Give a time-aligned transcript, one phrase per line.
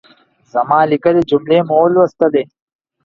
[0.53, 2.43] زما ليکلۍ جملې مو ولوستلې؟